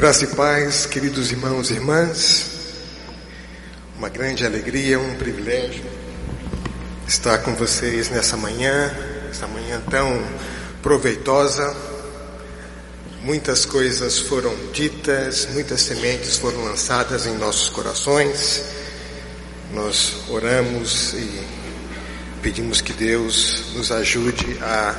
[0.00, 2.46] Graça e paz, queridos irmãos e irmãs.
[3.98, 5.84] Uma grande alegria, um privilégio
[7.06, 8.96] estar com vocês nessa manhã,
[9.30, 10.18] essa manhã tão
[10.80, 11.76] proveitosa.
[13.22, 18.64] Muitas coisas foram ditas, muitas sementes foram lançadas em nossos corações.
[19.74, 21.46] Nós oramos e
[22.40, 24.94] pedimos que Deus nos ajude a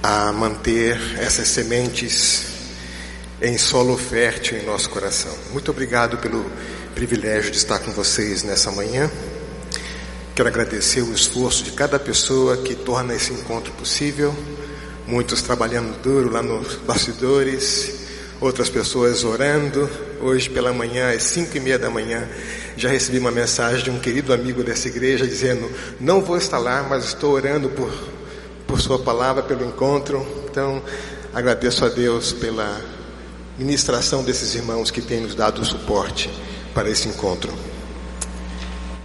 [0.00, 2.55] a manter essas sementes
[3.40, 5.32] em solo fértil em nosso coração.
[5.52, 6.50] Muito obrigado pelo
[6.94, 9.10] privilégio de estar com vocês nessa manhã.
[10.34, 14.34] Quero agradecer o esforço de cada pessoa que torna esse encontro possível.
[15.06, 17.94] Muitos trabalhando duro lá nos bastidores,
[18.40, 19.88] outras pessoas orando.
[20.20, 22.26] Hoje pela manhã, às cinco e meia da manhã,
[22.76, 26.82] já recebi uma mensagem de um querido amigo dessa igreja dizendo: Não vou estar lá,
[26.82, 27.92] mas estou orando por,
[28.66, 30.26] por Sua palavra, pelo encontro.
[30.50, 30.82] Então,
[31.34, 32.96] agradeço a Deus pela
[33.58, 36.30] ministração desses irmãos que têm nos dado suporte
[36.74, 37.52] para esse encontro.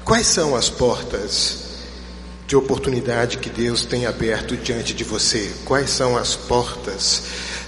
[0.04, 1.60] Quais são as portas
[2.48, 5.52] de oportunidade que Deus tem aberto diante de você?
[5.64, 7.24] Quais são as portas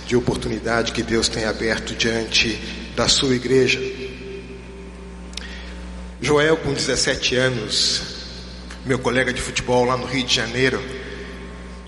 [0.05, 2.59] de oportunidade que Deus tem aberto diante
[2.95, 3.79] da sua igreja?
[6.19, 8.01] Joel, com 17 anos,
[8.85, 10.81] meu colega de futebol lá no Rio de Janeiro,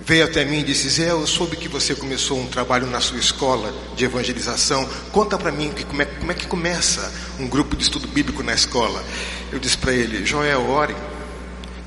[0.06, 3.18] veio até mim e disse: Zé, eu soube que você começou um trabalho na sua
[3.18, 4.88] escola de evangelização.
[5.12, 8.44] Conta para mim que, como, é, como é que começa um grupo de estudo bíblico
[8.44, 9.04] na escola.
[9.52, 10.96] Eu disse para ele: Joel, ore.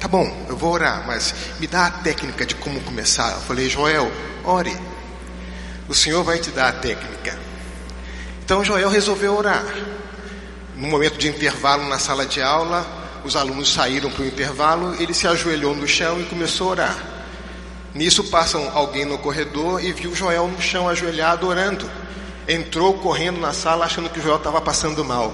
[0.01, 3.33] Tá bom, eu vou orar, mas me dá a técnica de como começar.
[3.33, 4.11] Eu falei: Joel,
[4.45, 4.77] ore.
[5.89, 7.39] O Senhor vai te dar a técnica.
[8.45, 9.65] Então Joel resolveu orar.
[10.77, 12.87] No momento de intervalo na sala de aula,
[13.25, 17.18] os alunos saíram para o intervalo, ele se ajoelhou no chão e começou a orar.
[17.95, 21.91] Nisso passam alguém no corredor e viu Joel no chão ajoelhado orando.
[22.47, 25.33] Entrou correndo na sala achando que Joel estava passando mal.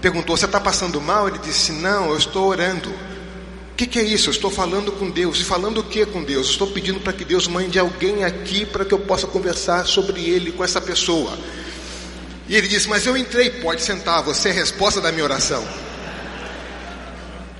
[0.00, 1.28] Perguntou: Você está passando mal?
[1.28, 2.90] Ele disse: Não, eu estou orando.
[2.90, 4.28] O que, que, é isso?
[4.28, 5.40] Eu estou falando com Deus.
[5.40, 6.50] E falando o que com Deus?
[6.50, 10.52] Estou pedindo para que Deus mande alguém aqui para que eu possa conversar sobre ele
[10.52, 11.38] com essa pessoa.
[12.48, 15.64] E ele disse: Mas eu entrei, pode sentar, você é a resposta da minha oração.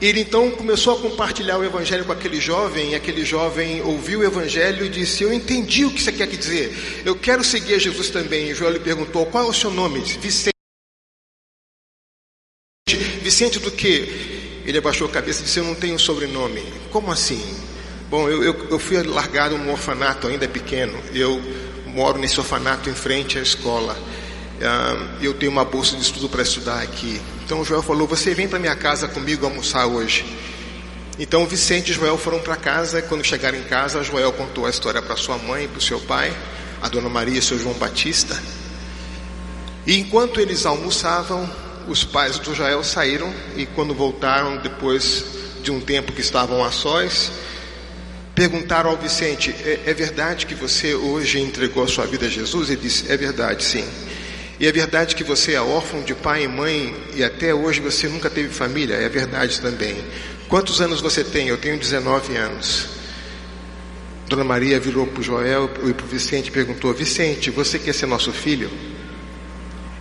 [0.03, 4.25] Ele então começou a compartilhar o evangelho com aquele jovem, e aquele jovem ouviu o
[4.25, 8.11] evangelho e disse: Eu entendi o que você quer dizer, eu quero seguir a Jesus
[8.11, 8.51] também.
[8.51, 10.01] E João lhe perguntou: Qual é o seu nome?
[10.01, 10.51] Vicente.
[13.23, 14.63] Vicente do que?
[14.67, 16.65] Ele abaixou a cabeça e disse: Eu não tenho sobrenome.
[16.91, 17.41] Como assim?
[18.11, 21.01] Bom, eu, eu, eu fui largado num orfanato ainda pequeno.
[21.15, 21.41] Eu
[21.87, 23.97] moro nesse orfanato em frente à escola.
[24.61, 27.21] Ah, eu tenho uma bolsa de estudo para estudar aqui.
[27.53, 30.25] Então Joel falou: Você vem para minha casa comigo almoçar hoje.
[31.19, 33.03] Então Vicente e Joel foram para casa.
[33.03, 36.35] Quando chegaram em casa, Joel contou a história para sua mãe, para o seu pai,
[36.81, 38.43] a dona Maria e seu João Batista.
[39.87, 41.47] E enquanto eles almoçavam,
[41.87, 45.23] os pais do Joel saíram e quando voltaram, depois
[45.63, 47.33] de um tempo que estavam a sós,
[48.35, 52.71] perguntaram ao Vicente: é, é verdade que você hoje entregou a sua vida a Jesus?
[52.71, 53.85] Ele disse: É verdade, sim.
[54.63, 58.07] E é verdade que você é órfão de pai e mãe e até hoje você
[58.07, 58.95] nunca teve família?
[58.95, 59.97] É verdade também.
[60.47, 61.49] Quantos anos você tem?
[61.49, 62.87] Eu tenho 19 anos.
[64.29, 67.93] Dona Maria virou para o Joel e para o Vicente e perguntou: Vicente, você quer
[67.93, 68.71] ser nosso filho?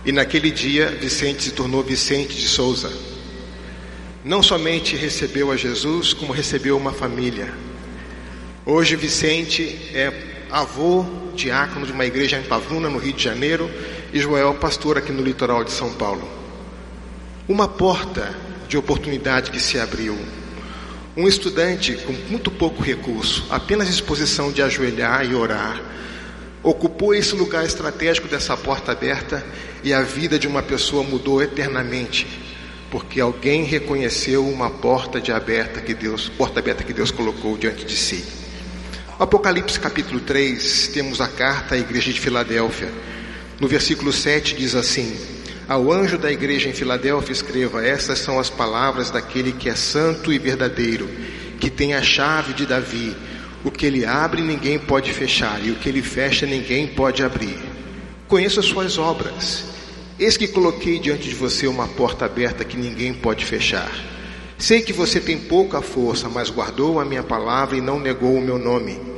[0.06, 2.92] E naquele dia, Vicente se tornou Vicente de Souza.
[4.24, 7.52] Não somente recebeu a Jesus, como recebeu uma família.
[8.64, 10.12] Hoje, Vicente é
[10.52, 13.68] avô, diácono de uma igreja em Pavuna, no Rio de Janeiro,
[14.12, 16.28] e Joel, pastor aqui no litoral de São Paulo.
[17.48, 18.34] Uma porta
[18.68, 20.18] de oportunidade que se abriu.
[21.16, 25.80] Um estudante com muito pouco recurso, apenas disposição de ajoelhar e orar,
[26.62, 29.44] ocupou esse lugar estratégico dessa porta aberta
[29.82, 32.26] e a vida de uma pessoa mudou eternamente,
[32.90, 37.84] porque alguém reconheceu uma porta de aberta que Deus, porta aberta que Deus colocou diante
[37.86, 38.24] de si.
[39.18, 42.90] Apocalipse capítulo 3, temos a carta à igreja de Filadélfia.
[43.62, 45.16] No versículo 7 diz assim:
[45.68, 50.32] Ao anjo da igreja em Filadélfia escreva: Estas são as palavras daquele que é santo
[50.32, 51.08] e verdadeiro,
[51.60, 53.16] que tem a chave de Davi.
[53.62, 57.56] O que ele abre ninguém pode fechar, e o que ele fecha ninguém pode abrir.
[58.26, 59.62] Conheço as suas obras.
[60.18, 63.92] Eis que coloquei diante de você uma porta aberta que ninguém pode fechar.
[64.58, 68.42] Sei que você tem pouca força, mas guardou a minha palavra e não negou o
[68.42, 69.11] meu nome.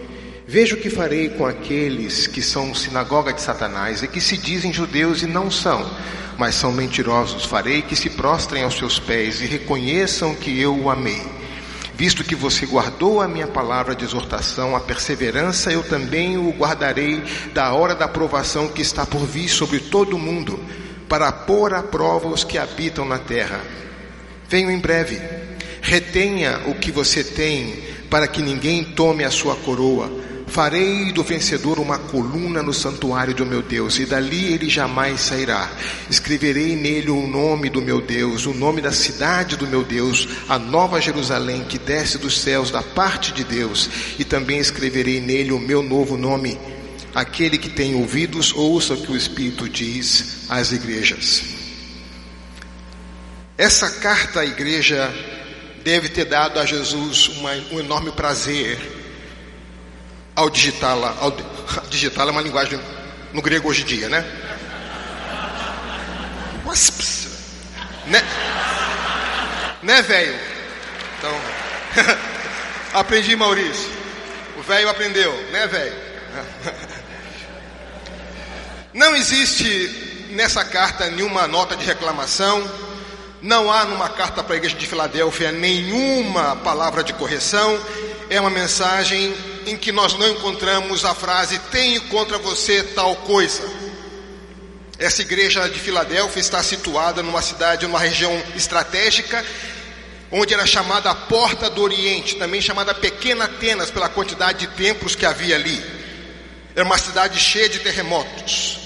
[0.47, 4.73] Veja o que farei com aqueles que são sinagoga de Satanás e que se dizem
[4.73, 5.91] judeus e não são,
[6.37, 7.47] mas são mentirosos.
[7.47, 11.23] Farei que se prostrem aos seus pés e reconheçam que eu o amei.
[11.95, 17.23] Visto que você guardou a minha palavra de exortação, a perseverança, eu também o guardarei
[17.55, 20.61] da hora da provação que está por vir sobre todo o mundo,
[21.09, 23.61] para pôr à prova os que habitam na terra.
[24.49, 25.19] Venho em breve.
[25.81, 30.34] Retenha o que você tem, para que ninguém tome a sua coroa.
[30.47, 35.71] Farei do vencedor uma coluna no santuário do meu Deus, e dali ele jamais sairá.
[36.09, 40.59] Escreverei nele o nome do meu Deus, o nome da cidade do meu Deus, a
[40.59, 45.59] nova Jerusalém que desce dos céus da parte de Deus, e também escreverei nele o
[45.59, 46.59] meu novo nome.
[47.15, 51.43] Aquele que tem ouvidos, ouça o que o Espírito diz às igrejas.
[53.57, 55.13] Essa carta à igreja
[55.85, 58.94] deve ter dado a Jesus uma, um enorme prazer
[60.35, 61.17] ao digitá-la.
[61.21, 61.31] Ao,
[61.89, 62.81] digitá-la é uma linguagem
[63.33, 64.25] no grego hoje em dia, né?
[68.07, 68.23] Né,
[69.83, 70.39] né velho?
[71.19, 71.41] Então,
[73.01, 73.91] aprendi, Maurício.
[74.59, 75.97] O velho aprendeu, né, velho?
[78.93, 82.69] Não existe nessa carta nenhuma nota de reclamação,
[83.41, 87.79] não há numa carta para a igreja de Filadélfia nenhuma palavra de correção,
[88.31, 89.35] é uma mensagem
[89.67, 93.63] em que nós não encontramos a frase tenho contra você tal coisa.
[94.99, 99.45] Essa igreja de Filadélfia está situada numa cidade, numa região estratégica,
[100.31, 105.15] onde era chamada a Porta do Oriente, também chamada Pequena Atenas, pela quantidade de templos
[105.15, 105.83] que havia ali.
[106.75, 108.79] Era uma cidade cheia de terremotos.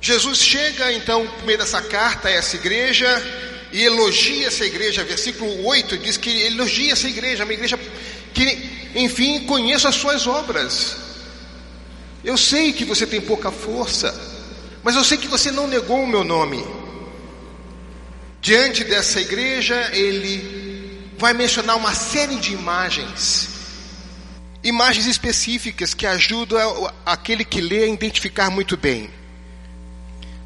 [0.00, 3.08] Jesus chega então, por meio dessa carta, a essa igreja
[3.72, 5.02] e elogia essa igreja.
[5.02, 7.78] Versículo 8 diz que elogia essa igreja, uma igreja
[8.32, 10.96] que, enfim, conheço as suas obras.
[12.22, 14.14] Eu sei que você tem pouca força,
[14.82, 16.64] mas eu sei que você não negou o meu nome.
[18.40, 23.48] Diante dessa igreja, ele vai mencionar uma série de imagens,
[24.62, 29.10] imagens específicas que ajudam aquele que lê a identificar muito bem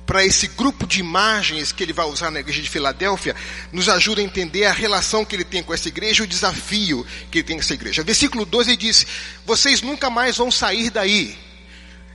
[0.08, 3.36] para esse grupo de imagens que ele vai usar na igreja de Filadélfia,
[3.70, 7.36] nos ajuda a entender a relação que ele tem com essa igreja o desafio que
[7.36, 8.02] ele tem com essa igreja.
[8.02, 9.06] Versículo 12 ele diz:
[9.44, 11.36] Vocês nunca mais vão sair daí.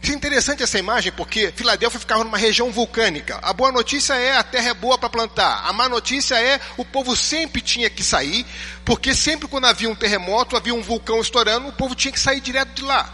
[0.02, 3.38] Isso é interessante essa imagem porque Filadélfia ficava numa região vulcânica.
[3.44, 5.64] A boa notícia é a terra é boa para plantar.
[5.64, 8.44] A má notícia é o povo sempre tinha que sair,
[8.84, 12.42] porque sempre quando havia um terremoto, havia um vulcão estourando, o povo tinha que sair
[12.42, 13.14] direto de lá.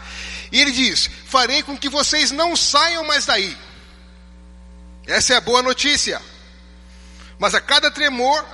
[0.50, 3.54] E ele diz: Farei com que vocês não saiam mais daí.
[5.10, 6.22] Essa é a boa notícia.
[7.36, 8.46] Mas a cada tremor,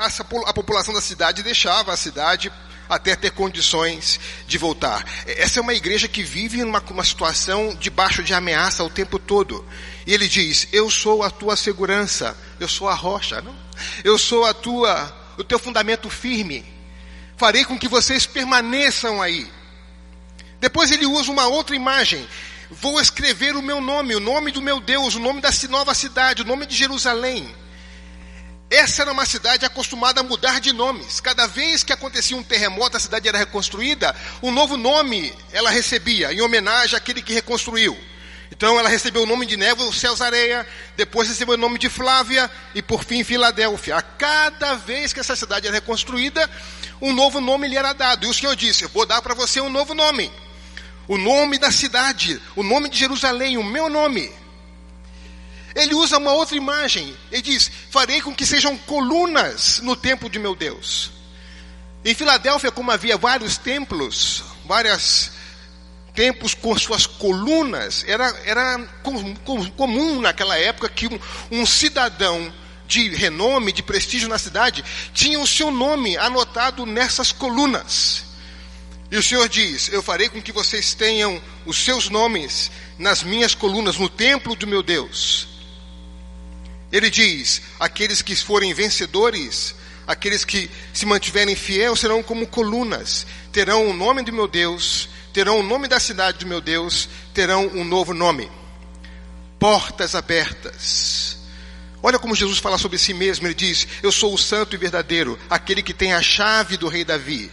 [0.46, 2.50] a população da cidade deixava a cidade
[2.88, 5.04] até ter condições de voltar.
[5.26, 9.66] Essa é uma igreja que vive numa uma situação debaixo de ameaça o tempo todo.
[10.06, 13.54] E ele diz: Eu sou a tua segurança, eu sou a rocha, não?
[14.02, 16.64] eu sou a tua, o teu fundamento firme.
[17.36, 19.46] Farei com que vocês permaneçam aí.
[20.58, 22.26] Depois ele usa uma outra imagem.
[22.70, 26.42] Vou escrever o meu nome, o nome do meu Deus, o nome da nova cidade,
[26.42, 27.54] o nome de Jerusalém.
[28.68, 31.20] Essa era uma cidade acostumada a mudar de nomes.
[31.20, 36.32] Cada vez que acontecia um terremoto, a cidade era reconstruída, um novo nome ela recebia,
[36.32, 37.96] em homenagem àquele que reconstruiu.
[38.50, 40.66] Então ela recebeu o nome de Névo Cesareia,
[40.96, 43.96] depois recebeu o nome de Flávia e por fim Filadélfia.
[43.96, 46.50] A cada vez que essa cidade era reconstruída,
[47.00, 48.26] um novo nome lhe era dado.
[48.26, 50.32] E o Senhor disse: vou dar para você um novo nome
[51.08, 54.32] o nome da cidade, o nome de Jerusalém, o meu nome.
[55.74, 57.14] Ele usa uma outra imagem.
[57.30, 61.12] Ele diz: Farei com que sejam colunas no templo de meu Deus.
[62.04, 65.32] Em Filadélfia, como havia vários templos, vários
[66.14, 71.20] templos com suas colunas, era, era com, com, comum naquela época que um,
[71.50, 72.52] um cidadão
[72.86, 78.24] de renome, de prestígio na cidade, tinha o seu nome anotado nessas colunas.
[79.10, 83.54] E o Senhor diz: Eu farei com que vocês tenham os seus nomes nas minhas
[83.54, 85.48] colunas, no templo do meu Deus.
[86.90, 89.74] Ele diz: Aqueles que forem vencedores,
[90.06, 95.60] aqueles que se mantiverem fiéis, serão como colunas, terão o nome do meu Deus, terão
[95.60, 98.50] o nome da cidade do meu Deus, terão um novo nome.
[99.58, 101.38] Portas abertas.
[102.02, 105.38] Olha como Jesus fala sobre si mesmo: Ele diz: Eu sou o santo e verdadeiro,
[105.48, 107.50] aquele que tem a chave do rei Davi.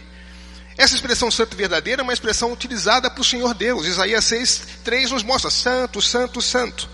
[0.76, 3.86] Essa expressão santo e verdadeira é uma expressão utilizada o Senhor Deus.
[3.86, 6.88] Isaías 6, 3 nos mostra santo, santo, santo.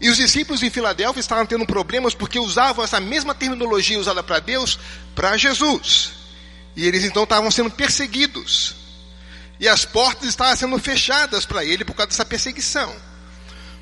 [0.00, 4.38] E os discípulos em Filadélfia estavam tendo problemas porque usavam essa mesma terminologia usada para
[4.38, 4.78] Deus
[5.14, 6.12] para Jesus.
[6.76, 8.76] E eles então estavam sendo perseguidos.
[9.58, 12.94] E as portas estavam sendo fechadas para ele por causa dessa perseguição.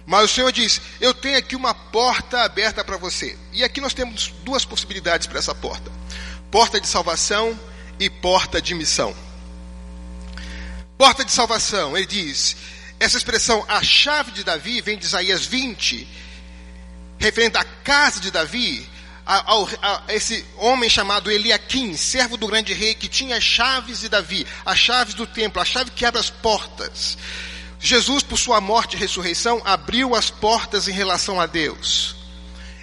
[0.04, 3.38] Mas o Senhor diz: Eu tenho aqui uma porta aberta para você.
[3.52, 5.92] E aqui nós temos duas possibilidades para essa porta:
[6.50, 7.56] porta de salvação
[7.98, 9.14] e porta de missão.
[10.96, 12.56] Porta de salvação, ele diz,
[12.98, 16.06] essa expressão, a chave de Davi, vem de Isaías 20,
[17.18, 18.88] referente à casa de Davi,
[19.24, 24.00] a, a, a, esse homem chamado Eliakim, servo do grande rei, que tinha as chaves
[24.00, 27.16] de Davi, as chaves do templo, a chave que abre as portas.
[27.78, 32.17] Jesus, por sua morte e ressurreição, abriu as portas em relação a Deus.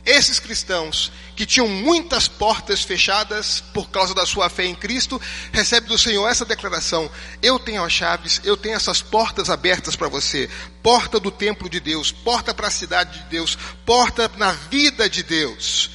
[0.06, 5.20] Esses cristãos que tinham muitas portas fechadas por causa da sua fé em Cristo,
[5.52, 7.10] recebem do Senhor essa declaração:
[7.42, 10.48] Eu tenho as chaves, eu tenho essas portas abertas para você.
[10.84, 15.24] Porta do templo de Deus, porta para a cidade de Deus, porta na vida de
[15.24, 15.90] Deus.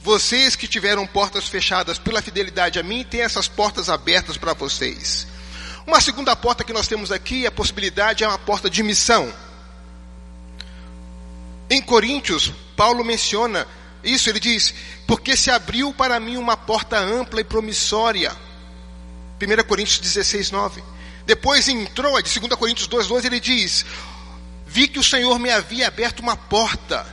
[0.00, 5.28] Vocês que tiveram portas fechadas pela fidelidade a mim, têm essas portas abertas para vocês.
[5.86, 9.32] Uma segunda porta que nós temos aqui, a possibilidade é uma porta de missão.
[11.74, 13.66] Em Coríntios, Paulo menciona
[14.04, 14.72] isso, ele diz:
[15.08, 18.30] Porque se abriu para mim uma porta ampla e promissória.
[19.42, 20.84] 1 Coríntios 16, 9.
[21.26, 23.84] Depois entrou, de 2 Coríntios 2, 12, ele diz:
[24.64, 27.04] Vi que o Senhor me havia aberto uma porta.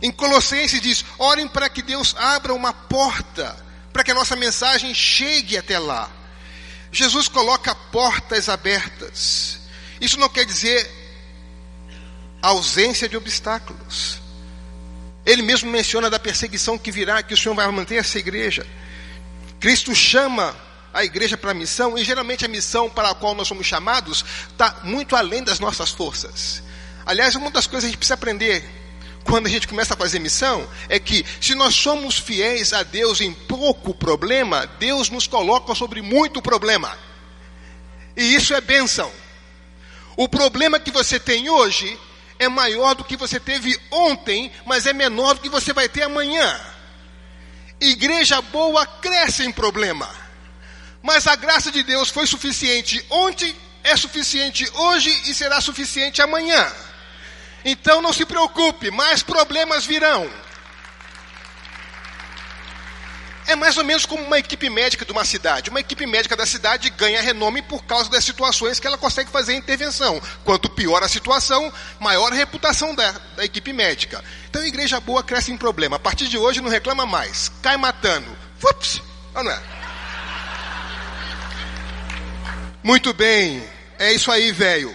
[0.00, 3.56] Em Colossenses diz: Orem para que Deus abra uma porta,
[3.92, 6.08] para que a nossa mensagem chegue até lá.
[6.92, 9.58] Jesus coloca portas abertas.
[10.00, 10.99] Isso não quer dizer
[12.42, 14.20] ausência de obstáculos.
[15.24, 18.66] Ele mesmo menciona da perseguição que virá, que o Senhor vai manter essa igreja.
[19.58, 20.56] Cristo chama
[20.92, 24.24] a igreja para a missão, e geralmente a missão para a qual nós somos chamados
[24.50, 26.62] está muito além das nossas forças.
[27.06, 28.64] Aliás, uma das coisas que a gente precisa aprender
[29.24, 33.20] quando a gente começa a fazer missão é que se nós somos fiéis a Deus
[33.20, 36.96] em pouco problema, Deus nos coloca sobre muito problema.
[38.16, 39.10] E isso é bênção.
[40.16, 41.98] O problema que você tem hoje
[42.40, 46.04] é maior do que você teve ontem, mas é menor do que você vai ter
[46.04, 46.58] amanhã.
[47.78, 50.08] Igreja boa cresce em problema.
[51.02, 53.54] Mas a graça de Deus foi suficiente ontem,
[53.84, 56.66] é suficiente hoje e será suficiente amanhã.
[57.62, 60.30] Então não se preocupe, mais problemas virão.
[63.60, 65.68] Mais ou menos como uma equipe médica de uma cidade.
[65.68, 69.54] Uma equipe médica da cidade ganha renome por causa das situações que ela consegue fazer
[69.54, 70.20] intervenção.
[70.42, 74.24] Quanto pior a situação, maior a reputação da, da equipe médica.
[74.48, 75.96] Então a igreja boa cresce em problema.
[75.96, 77.52] A partir de hoje não reclama mais.
[77.62, 78.34] Cai matando.
[78.64, 79.02] Ups,
[79.34, 79.60] não é?
[82.82, 83.62] Muito bem.
[83.98, 84.94] É isso aí, velho.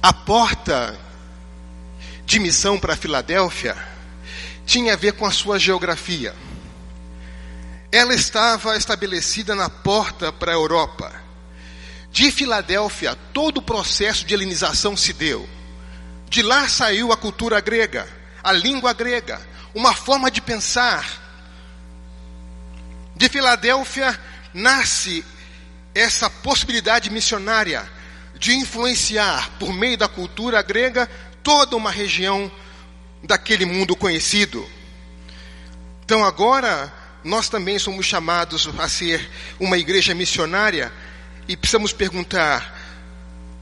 [0.00, 1.07] A porta
[2.28, 3.74] de missão para Filadélfia
[4.66, 6.34] tinha a ver com a sua geografia.
[7.90, 11.10] Ela estava estabelecida na porta para a Europa.
[12.12, 15.48] De Filadélfia, todo o processo de helenização se deu.
[16.28, 18.06] De lá saiu a cultura grega,
[18.44, 19.40] a língua grega,
[19.74, 21.08] uma forma de pensar.
[23.16, 24.20] De Filadélfia
[24.52, 25.24] nasce
[25.94, 27.90] essa possibilidade missionária
[28.38, 31.08] de influenciar, por meio da cultura grega,
[31.48, 32.52] toda uma região
[33.22, 34.68] daquele mundo conhecido.
[36.04, 36.92] Então agora
[37.24, 40.92] nós também somos chamados a ser uma igreja missionária
[41.48, 42.78] e precisamos perguntar: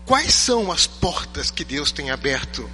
[0.05, 2.69] quais são as portas que Deus tem aberto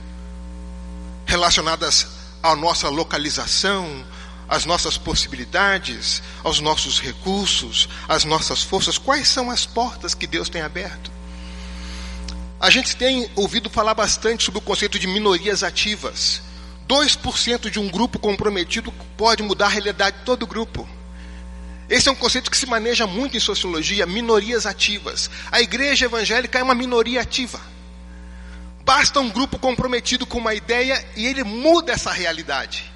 [1.26, 2.06] relacionadas
[2.42, 4.06] à nossa localização,
[4.48, 8.96] às nossas possibilidades, aos nossos recursos, às nossas forças?
[8.96, 11.12] Quais são as portas que Deus tem aberto?
[12.62, 16.40] A gente tem ouvido falar bastante sobre o conceito de minorias ativas.
[16.88, 20.88] 2% de um grupo comprometido pode mudar a realidade de todo o grupo.
[21.90, 25.28] Esse é um conceito que se maneja muito em sociologia, minorias ativas.
[25.50, 27.60] A igreja evangélica é uma minoria ativa.
[28.84, 32.92] Basta um grupo comprometido com uma ideia e ele muda essa realidade.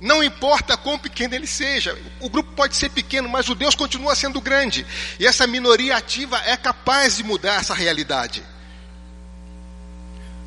[0.00, 4.14] Não importa quão pequeno ele seja, o grupo pode ser pequeno, mas o Deus continua
[4.14, 4.86] sendo grande.
[5.18, 8.44] E essa minoria ativa é capaz de mudar essa realidade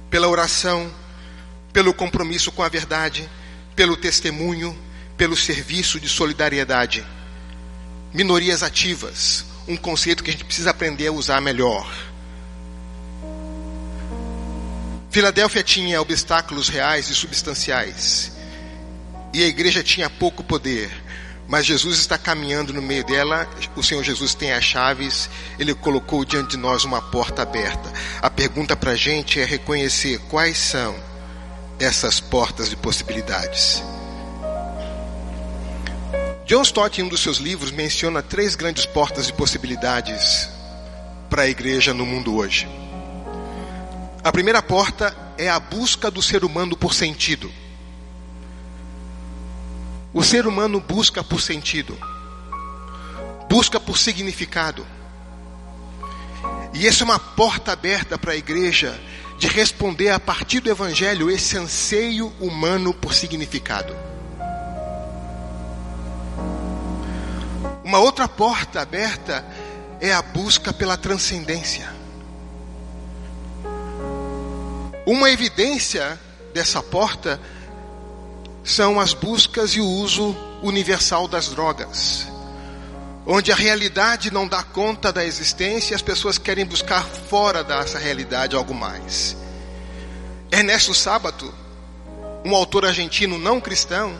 [0.10, 0.92] pela oração,
[1.72, 3.30] pelo compromisso com a verdade,
[3.76, 4.78] pelo testemunho,
[5.16, 7.06] pelo serviço de solidariedade.
[8.14, 11.90] Minorias ativas, um conceito que a gente precisa aprender a usar melhor.
[15.12, 18.32] Filadélfia tinha obstáculos reais e substanciais,
[19.34, 20.92] e a igreja tinha pouco poder,
[21.50, 25.28] mas Jesus está caminhando no meio dela, o Senhor Jesus tem as chaves,
[25.58, 27.92] ele colocou diante de nós uma porta aberta.
[28.22, 30.96] A pergunta para a gente é reconhecer quais são
[31.80, 33.82] essas portas de possibilidades.
[36.46, 40.48] John Stott, em um dos seus livros, menciona três grandes portas de possibilidades
[41.32, 42.68] para a igreja no mundo hoje.
[44.24, 47.52] A primeira porta é a busca do ser humano por sentido.
[50.14, 51.96] O ser humano busca por sentido,
[53.48, 54.86] busca por significado.
[56.74, 59.00] E essa é uma porta aberta para a igreja
[59.38, 63.96] de responder a partir do Evangelho esse anseio humano por significado.
[67.84, 69.46] Uma outra porta aberta
[70.02, 71.90] é a busca pela transcendência.
[75.06, 76.20] Uma evidência
[76.54, 77.40] dessa porta
[78.70, 82.28] são as buscas e o uso universal das drogas,
[83.26, 87.98] onde a realidade não dá conta da existência e as pessoas querem buscar fora dessa
[87.98, 89.36] realidade algo mais.
[90.52, 91.52] Ernesto Sábato,
[92.46, 94.16] um autor argentino não cristão,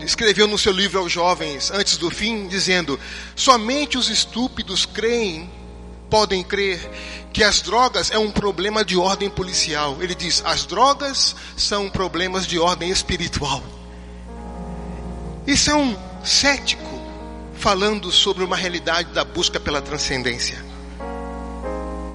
[0.00, 2.98] escreveu no seu livro aos jovens antes do fim, dizendo:
[3.34, 5.50] somente os estúpidos creem,
[6.10, 6.78] podem crer
[7.32, 9.96] que as drogas é um problema de ordem policial.
[10.00, 13.62] Ele diz: as drogas são problemas de ordem espiritual.
[15.46, 16.82] Isso é um cético
[17.54, 20.64] falando sobre uma realidade da busca pela transcendência.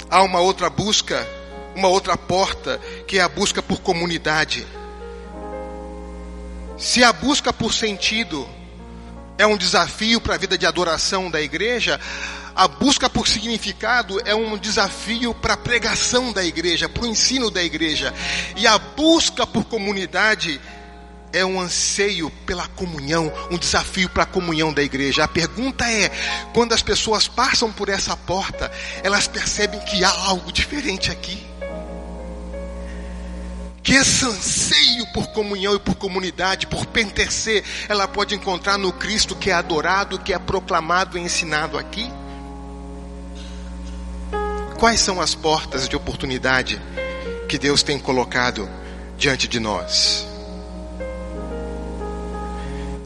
[0.09, 1.27] Há uma outra busca,
[1.75, 4.65] uma outra porta, que é a busca por comunidade.
[6.77, 8.47] Se a busca por sentido
[9.37, 11.99] é um desafio para a vida de adoração da igreja,
[12.55, 17.49] a busca por significado é um desafio para a pregação da igreja, para o ensino
[17.49, 18.13] da igreja.
[18.55, 20.61] E a busca por comunidade
[21.31, 25.23] é um anseio pela comunhão, um desafio para a comunhão da igreja.
[25.23, 26.09] A pergunta é:
[26.53, 31.53] quando as pessoas passam por essa porta, elas percebem que há algo diferente aqui?
[33.81, 39.35] que esse anseio por comunhão e por comunidade, por pertencer, ela pode encontrar no Cristo
[39.35, 42.09] que é adorado, que é proclamado e ensinado aqui?
[44.83, 46.77] Quais são as portas de oportunidade
[47.47, 48.69] que Deus tem colocado
[49.17, 50.27] diante de nós?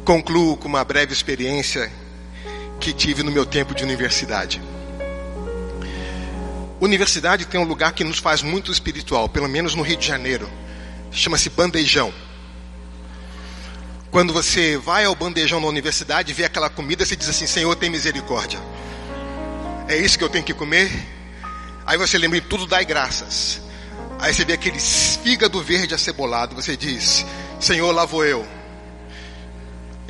[0.04, 1.92] Concluo com uma breve experiência
[2.80, 4.60] que tive no meu tempo de universidade.
[6.82, 10.50] Universidade tem um lugar que nos faz muito espiritual, pelo menos no Rio de Janeiro.
[11.12, 12.12] Chama-se bandejão.
[14.10, 17.92] Quando você vai ao bandejão na universidade, vê aquela comida, você diz assim: Senhor, tem
[17.92, 18.60] misericórdia.
[19.88, 21.17] É isso que eu tenho que comer?
[21.88, 23.62] Aí você lembra de tudo, dai graças.
[24.20, 27.26] Aí você vê aquele fígado verde acebolado, você diz:
[27.62, 28.46] Senhor, lá vou eu.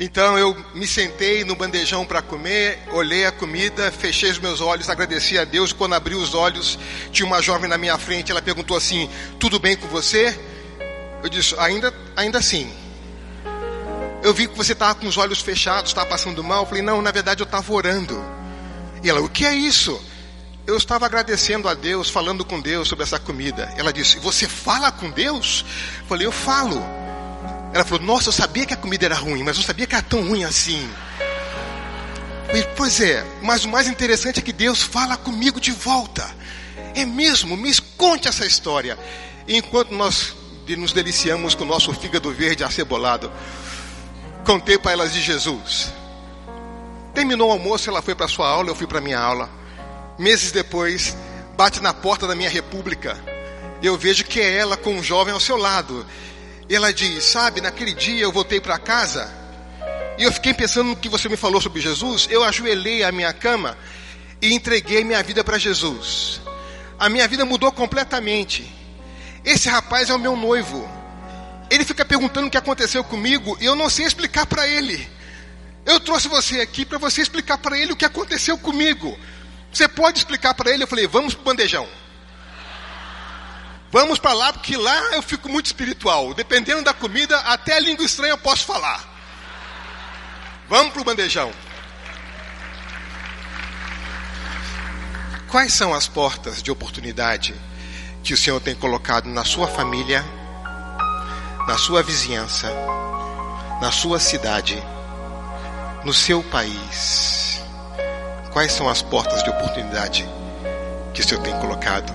[0.00, 4.90] Então eu me sentei no bandejão para comer, olhei a comida, fechei os meus olhos,
[4.90, 5.72] agradeci a Deus.
[5.72, 6.76] Quando abri os olhos,
[7.12, 8.32] tinha uma jovem na minha frente.
[8.32, 10.36] Ela perguntou assim: Tudo bem com você?
[11.22, 12.72] Eu disse: Ainda, ainda sim.
[14.24, 16.62] Eu vi que você estava com os olhos fechados, estava passando mal.
[16.62, 18.20] Eu falei: Não, na verdade eu estava orando.
[19.00, 20.00] E ela: O que é isso?
[20.68, 23.72] Eu estava agradecendo a Deus, falando com Deus sobre essa comida.
[23.78, 25.64] Ela disse: Você fala com Deus?
[26.00, 26.78] Eu falei: Eu falo.
[27.72, 30.04] Ela falou: Nossa, eu sabia que a comida era ruim, mas não sabia que era
[30.04, 30.86] tão ruim assim.
[32.46, 36.28] Falei, pois é, mas o mais interessante é que Deus fala comigo de volta.
[36.94, 38.98] É mesmo, me conte essa história.
[39.46, 40.34] Enquanto nós
[40.66, 43.32] nos deliciamos com o nosso fígado verde acebolado,
[44.44, 45.92] contei para elas de Jesus.
[47.14, 49.58] Terminou o almoço, ela foi para sua aula, eu fui para minha aula
[50.18, 51.16] meses depois,
[51.56, 53.16] bate na porta da minha república.
[53.82, 56.04] Eu vejo que é ela com um jovem ao seu lado.
[56.68, 59.32] Ela diz: Sabe, naquele dia eu voltei para casa
[60.18, 62.26] e eu fiquei pensando no que você me falou sobre Jesus.
[62.28, 63.78] Eu ajoelhei a minha cama
[64.42, 66.40] e entreguei minha vida para Jesus.
[66.98, 68.68] A minha vida mudou completamente.
[69.44, 70.88] Esse rapaz é o meu noivo.
[71.70, 75.08] Ele fica perguntando o que aconteceu comigo e eu não sei explicar para ele.
[75.86, 79.16] Eu trouxe você aqui para você explicar para ele o que aconteceu comigo.
[79.78, 80.82] Você pode explicar para ele?
[80.82, 81.88] Eu falei, vamos para o bandejão.
[83.92, 86.34] Vamos para lá, porque lá eu fico muito espiritual.
[86.34, 89.08] Dependendo da comida, até a língua estranha eu posso falar.
[90.68, 91.52] Vamos para o bandejão.
[95.46, 97.54] Quais são as portas de oportunidade
[98.24, 100.24] que o Senhor tem colocado na sua família,
[101.68, 102.68] na sua vizinhança,
[103.80, 104.82] na sua cidade,
[106.04, 107.48] no seu país?
[108.58, 110.28] Quais são as portas de oportunidade
[111.14, 112.12] que o Senhor tem colocado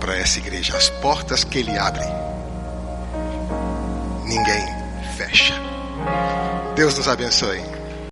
[0.00, 0.74] para essa igreja?
[0.74, 2.02] As portas que Ele abre,
[4.24, 4.66] ninguém
[5.18, 5.52] fecha.
[6.74, 7.75] Deus nos abençoe.